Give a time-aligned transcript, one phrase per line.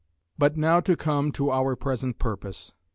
[0.35, 2.73] "But now to come to our present purpose.